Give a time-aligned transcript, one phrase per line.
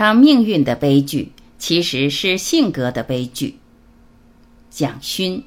[0.00, 3.58] 他命运的悲剧其实是性格的悲剧。
[4.70, 5.44] 蒋勋。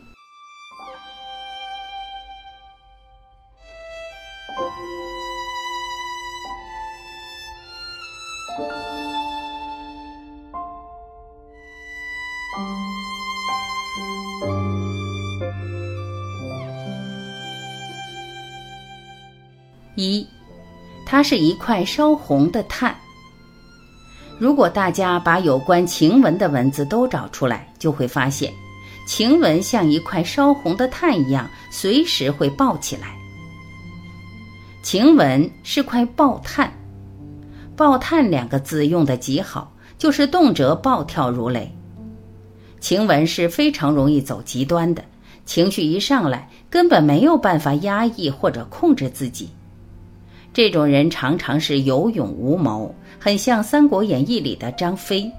[19.96, 20.28] 一，
[21.08, 22.96] 它是一块烧红的炭。
[24.40, 28.52] 如果大家把有关晴雯的文字都找出来，就会发现，
[29.06, 33.16] 晴雯像一块烧红的炭一样，随时会爆起来。
[34.82, 36.70] 晴雯是块爆炭
[37.78, 41.74] ，“爆炭”两个字用的极好，就是动辄暴跳如雷。
[42.82, 45.02] 晴雯是非常容易走极端的，
[45.46, 49.48] 情绪一上来，根本没有办法压抑或者控制自己。
[50.54, 55.30] 这种人常常是有勇无谋，很像《三国演义》里的张飞。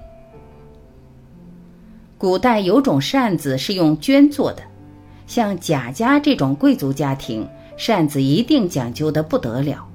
[2.17, 4.61] 古代有种扇子是用绢做的，
[5.25, 9.87] 像贾家这种贵族家庭，扇子一定讲究的不得了，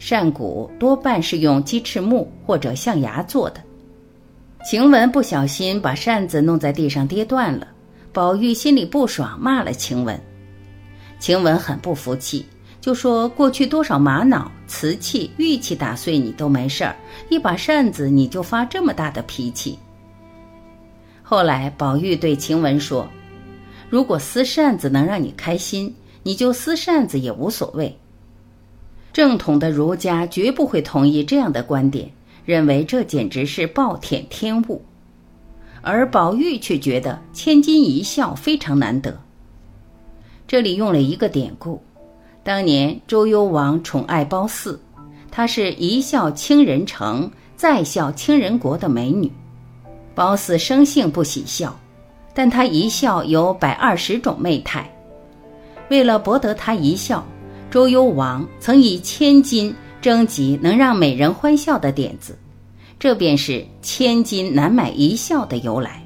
[0.00, 3.60] 扇骨多半是用鸡翅木或者象牙做的。
[4.64, 7.68] 晴雯不小心把扇子弄在地上跌断了，
[8.12, 10.18] 宝玉心里不爽，骂了晴雯。
[11.20, 12.44] 晴雯很不服气。
[12.78, 16.96] 就说过去多少玛瑙、瓷器、玉器打碎你都没事儿，
[17.28, 19.78] 一把扇子你就发这么大的脾气。
[21.22, 23.08] 后来宝玉对晴雯说
[23.90, 27.96] ：“如果撕扇子能让你开心，你就撕扇子也无所谓。”
[29.12, 32.10] 正统的儒家绝不会同意这样的观点，
[32.44, 34.82] 认为这简直是暴殄天物，
[35.80, 39.18] 而宝玉却觉得千金一笑非常难得。
[40.46, 41.82] 这里用了一个典故。
[42.46, 44.78] 当年周幽王宠爱褒姒，
[45.32, 49.28] 她是一笑倾人城，再笑倾人国的美女。
[50.14, 51.76] 褒姒生性不喜笑，
[52.32, 54.88] 但她一笑有百二十种媚态。
[55.90, 57.26] 为了博得她一笑，
[57.68, 62.38] 周幽王曾以千金征集能让美人欢笑的点子，
[62.96, 66.00] 这便是千金难买一笑的由来。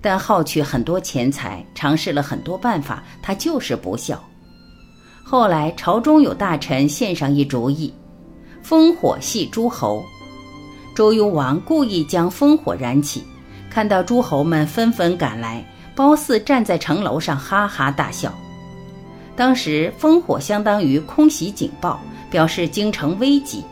[0.00, 4.22] 但耗去很多钱财，尝试了很多办法，她就是不笑。
[5.28, 7.92] 后来朝中有大臣献上一主意，
[8.64, 10.04] 烽火戏诸侯。
[10.94, 13.24] 周幽王故意将烽火燃起，
[13.68, 15.66] 看到诸侯们纷纷赶来，
[15.96, 18.32] 褒姒站在城楼上哈哈大笑。
[19.34, 22.00] 当时烽火相当于空袭警报，
[22.30, 23.64] 表示京城危急。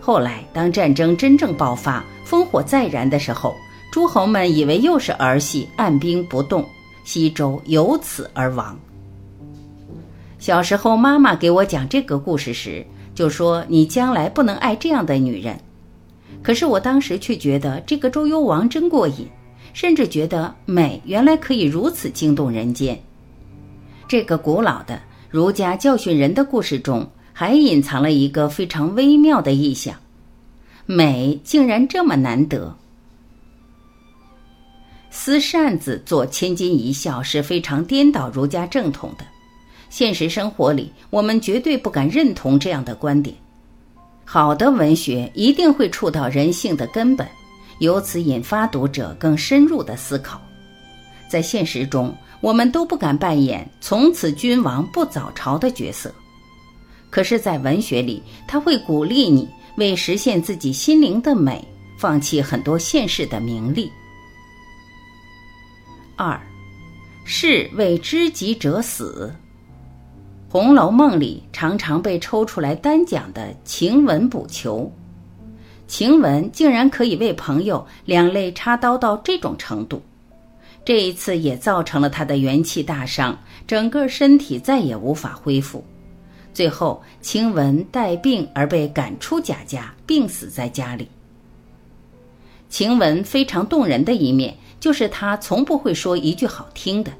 [0.00, 3.56] 后来当战争真正爆发，烽火再燃的时候，
[3.90, 6.64] 诸侯们以为又是儿戏，按兵不动，
[7.02, 8.78] 西周由此而亡。
[10.46, 12.86] 小时候，妈妈给我讲这个故事时，
[13.16, 15.58] 就说：“你将来不能爱这样的女人。”
[16.40, 19.28] 可是我当时却觉得这个周幽王真过瘾，
[19.74, 22.96] 甚至觉得美原来可以如此惊动人间。
[24.06, 29.96] 这个古老的儒家教训人的故事中，还隐藏了一个非常微妙的意象：
[30.84, 32.72] 美竟然这么难得。
[35.10, 39.24] 撕扇子做千金一笑是非常颠倒儒家正统的。
[39.88, 43.34] 现实生活里，我们绝对不敢认同这样的观点。
[44.24, 47.26] 好的文学一定会触到人性的根本，
[47.78, 50.40] 由此引发读者更深入的思考。
[51.28, 56.12] 在现实中，我们都不敢扮演“从此君王不早朝”的角色，
[57.08, 61.64] 可是，在文学里，他会鼓励你为实现自己心灵的美，
[61.96, 63.90] 放弃很多现世的名利。
[66.16, 66.40] 二，
[67.24, 69.32] 士为知己者死。
[70.58, 74.90] 《红楼梦》里常常被抽出来单讲的晴雯补球，
[75.86, 80.00] 晴雯竟然可以为朋友两肋插刀到这种程度，
[80.82, 85.84] 这一次也造成了他的元气大伤，整个身体再也无法恢复。
[86.54, 91.06] 最后，晴雯带病而被赶出贾家，病死在家里。
[92.70, 97.12] 晴雯非常动人的一面，就是她从不会说一句好听的。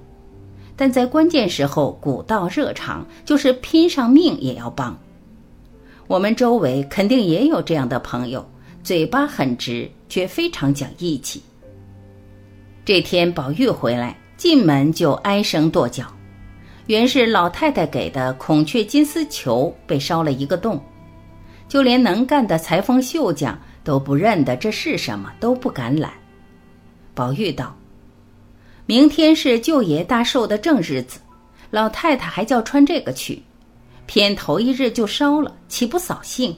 [0.77, 4.97] 但在关键时候，古道热肠，就是拼上命也要帮。
[6.07, 8.47] 我们周围肯定也有这样的朋友，
[8.85, 11.43] 嘴巴很直，却非常讲义气。
[12.85, 16.05] 这天宝玉回来，进门就唉声跺脚，
[16.87, 20.81] 原是老太太给的孔雀金丝球被烧了一个洞，
[21.67, 26.13] 就连能干的裁缝绣匠都不认得这是什么，都不敢揽。
[27.15, 27.75] 宝玉道。
[28.89, 31.19] 明天是舅爷大寿的正日子，
[31.73, 33.43] 老太太还叫穿这个去，
[34.07, 36.55] 偏头一日就烧了，岂不扫兴？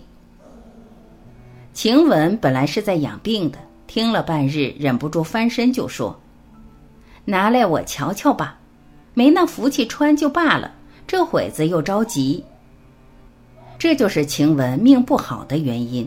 [1.72, 6.20] 晴雯本来是在养病的，听了半日，忍不住翻身就说
[7.24, 8.58] ：“拿来我瞧瞧吧，
[9.14, 10.70] 没那福气穿就罢了，
[11.06, 12.44] 这会子又着急。”
[13.78, 16.06] 这就是晴雯命不好的原因，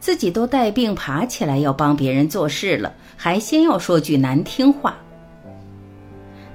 [0.00, 4.96] 自己都带病爬起来要帮别人做事了，还先要说句难听话。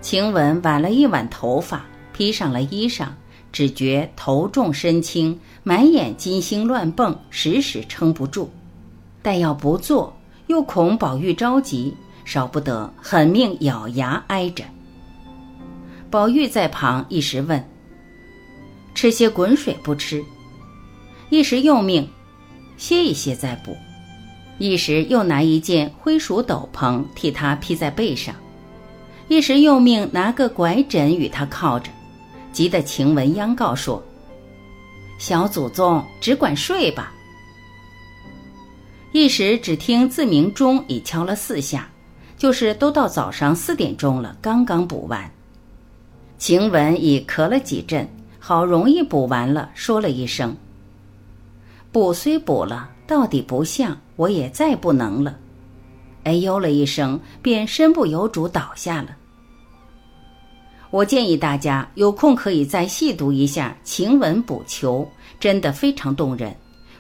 [0.02, 3.08] 晴雯挽了一挽头发，披上了衣裳，
[3.52, 8.50] 只觉头重身轻，满眼金星乱蹦，时时撑不住。
[9.22, 10.18] 但要不做，
[10.48, 11.96] 又恐宝玉着急，
[12.26, 14.64] 少不得狠命咬牙挨着。
[16.10, 17.64] 宝玉在旁一时问。
[18.94, 20.22] 吃些滚水不吃，
[21.30, 22.10] 一时又命
[22.76, 23.76] 歇一歇再补，
[24.58, 28.36] 一时又拿一件灰鼠斗篷替他披在背上，
[29.32, 31.90] 一时又命拿个拐枕与他靠着，
[32.52, 34.04] 急得晴雯央告说
[35.18, 37.14] ：“小祖宗只管睡吧。”
[39.14, 41.90] 一时只听自鸣钟已敲了四下，
[42.38, 45.32] 就是都到早上四点钟了，刚刚补完。
[46.38, 48.06] 晴雯已咳了几阵。
[48.38, 50.58] 好容易补完了，说了一声
[51.90, 55.38] ：“补虽补了，到底不像，我也再不能了。”
[56.26, 59.16] 哎呦了一声，便身不由主倒下了。
[60.92, 65.00] 我建议大家有空可以再细读一下《晴雯补求》，
[65.40, 66.54] 真的非常动人。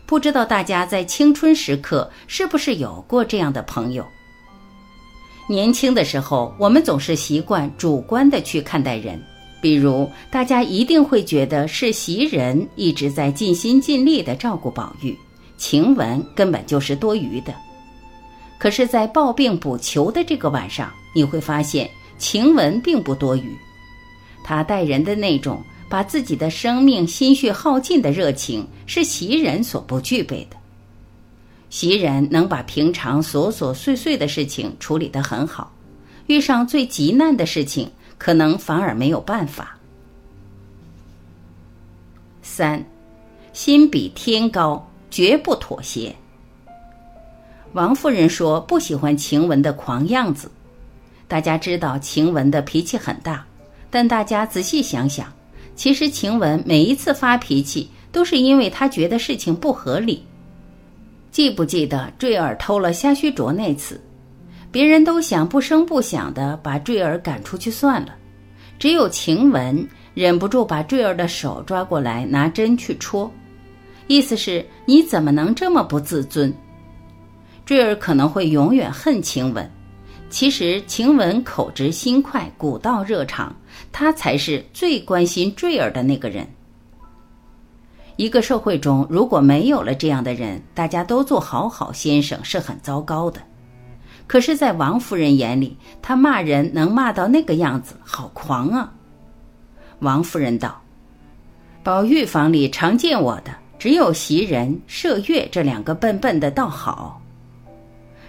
[0.05, 4.05] 不知道大家在青春时刻是不是有过这样的朋友？
[5.47, 9.21] 年轻的时候，我们总是习惯主观的去看待人。
[9.61, 15.15] 比如，大家一定会觉得是袭人一直在尽心尽力地照顾宝玉，
[15.57, 17.53] 晴雯根本就是多余的。
[18.57, 23.55] 可是，在抱病补求的这个晚上，你会发现晴雯并不多余，
[24.43, 30.57] 他待人的那种把自己的生命心血耗尽的热情，是袭人所不具备的。
[31.69, 35.71] 袭人能把平常琐琐碎碎的事情处理得很好，
[36.27, 37.91] 遇上最急难的事情。
[38.17, 39.75] 可能反而没有办法。
[42.43, 42.85] 三，
[43.51, 46.15] 心比天高，绝不妥协。
[47.73, 50.51] 王夫人说不喜欢晴雯的狂样子。
[51.27, 53.43] 大家知道晴雯的脾气很大，
[53.91, 55.31] 但大家仔细想想，
[55.75, 60.23] 其实晴雯每一次发脾气，都是因为她觉得事情不合理。
[61.29, 64.01] 记不记得坠儿偷了虾须镯那次？
[64.71, 68.15] 别人都想不声不响的把坠儿赶出去算了，
[68.79, 73.29] 只有晴雯忍不住把坠儿的手抓过来，拿针去戳，
[74.07, 76.53] 意思是你怎么能这么不自尊？
[77.65, 79.69] 坠儿可能会永远恨晴雯，
[80.29, 83.55] 其实晴雯口直心快，古道热肠，
[83.91, 86.47] 他才是最关心坠儿的那个人。
[88.17, 93.41] 一个社会中如果没有了这样的人，大家都做好好先生是很糟糕的。
[94.27, 98.93] 可是，在王夫人眼里，她骂人能骂到那个样子，好狂啊！
[99.99, 100.81] 王夫人道
[101.83, 107.21] ：“宝玉房里常见我的，只有袭人、麝月这两个笨笨的，倒好。”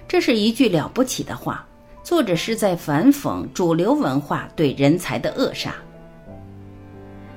[0.09, 1.64] 这是一句了不起的话，
[2.02, 5.75] 作者是在反讽主流文化对人才的扼杀。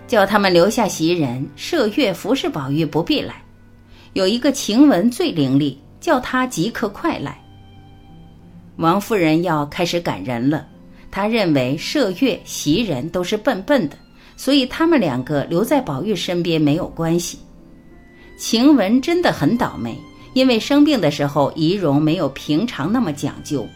[0.08, 3.42] 叫他们留下袭人、麝月服侍宝玉不必来，
[4.14, 7.42] 有一个晴雯最伶俐，叫她即刻快来。
[8.78, 10.68] 王夫人要开始赶人了，
[11.10, 13.96] 她认为麝月、袭人都是笨笨的，
[14.36, 17.40] 所以他们两个留在宝玉身边没有关系。
[18.38, 19.98] 晴雯真的很倒霉，
[20.34, 23.68] 因为生病的时候仪容没有平常那么讲究。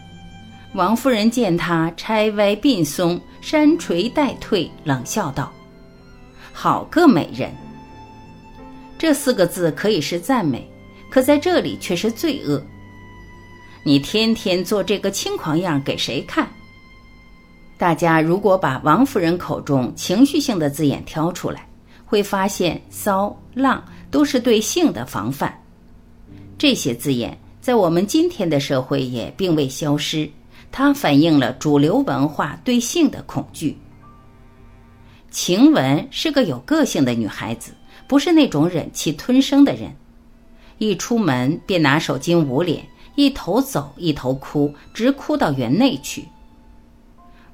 [0.73, 5.51] 王夫人见她钗歪鬓松、山垂带退，冷笑道
[6.53, 7.51] ：“好个美人！”
[8.97, 10.69] 这四个字可以是赞美，
[11.09, 12.61] 可在这里却是罪恶。
[13.83, 16.47] 你天天做这个轻狂样给谁看？
[17.77, 21.65] 大家如果把王夫人口中情绪性的字眼挑出来，
[22.05, 25.57] 会发现骚浪都是对性的防范。
[26.57, 30.29] 这些字眼在我们今天的社会也并未消失，
[30.71, 33.77] 它反映了主流文化对性的恐惧。
[35.31, 37.73] 晴雯是个有个性的女孩子，
[38.07, 39.95] 不是那种忍气吞声的人，
[40.77, 42.83] 一出门便拿手巾捂脸。
[43.15, 46.25] 一头走，一头哭，直哭到园内去。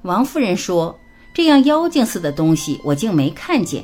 [0.02, 0.96] 王夫人说
[1.34, 3.82] ：“这样妖精似的东西，我竟没看见，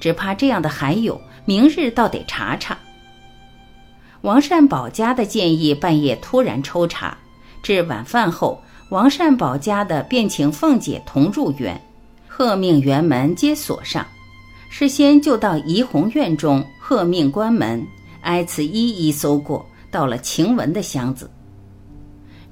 [0.00, 2.76] 只怕这样的还有，明日倒得查查。”
[4.20, 7.16] 王善保家的建议半夜突然抽查，
[7.64, 11.80] 至晚饭后，王善保家的便请凤姐同入园，
[12.28, 14.06] 贺命园门皆锁上，
[14.68, 17.84] 事先就到怡红院中贺命关门，
[18.20, 19.66] 挨次一一搜过。
[19.90, 21.30] 到了晴雯的箱子。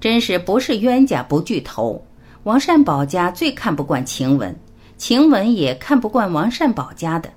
[0.00, 2.00] 真是不是冤家不聚头，
[2.44, 4.54] 王善保家最看不惯晴雯，
[4.96, 7.28] 晴雯也看不惯王善保家的。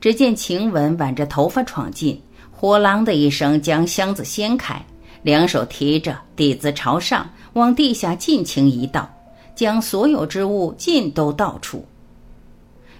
[0.00, 4.84] 只见晴雯挽着头发闯进，火啷的一声将箱子掀开，
[5.22, 9.08] 两手提着底子朝上，往地下尽情一倒，
[9.54, 11.84] 将所有之物尽都倒出。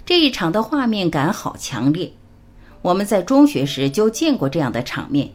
[0.04, 2.12] 这一场的画面感好强烈，
[2.82, 5.30] 我们在中学时就见过这样的场面。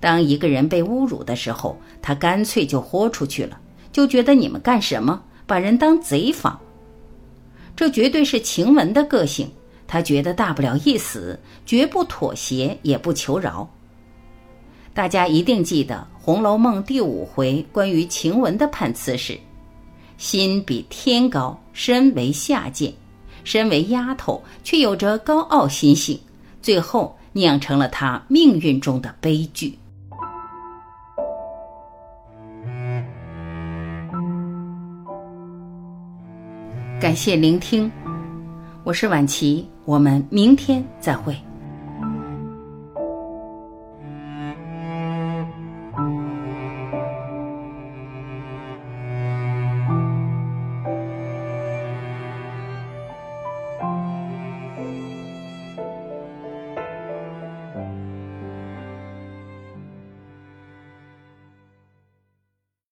[0.00, 3.58] 当一个人被侮辱的时候，他干脆就豁出去了，
[3.90, 6.58] 就觉得你们干什么，把人当贼防。
[7.74, 9.50] 这绝对是晴雯的个性，
[9.86, 13.68] 他觉得大不了一死，绝不妥协，也不求饶。
[14.98, 19.38] 大家一定记得《红楼梦》第五回关于晴雯的判词是
[20.18, 22.92] ：“心比天高，身为下贱，
[23.44, 26.18] 身为丫头，却有着高傲心性，
[26.60, 29.78] 最后酿成了她命运中的悲剧。”
[37.00, 37.88] 感谢聆听，
[38.82, 41.36] 我是晚琪，我们明天再会。